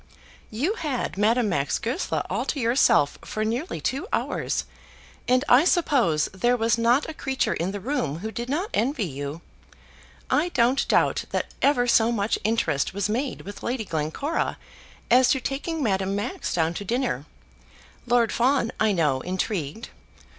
[0.49, 4.65] "You had Madame Max Goesler all to yourself for nearly two hours,
[5.27, 9.05] and I suppose there was not a creature in the room who did not envy
[9.05, 9.41] you.
[10.27, 14.57] I don't doubt that ever so much interest was made with Lady Glencora
[15.11, 17.25] as to taking Madame Max down to dinner.
[18.07, 19.89] Lord Fawn, I know, intrigued."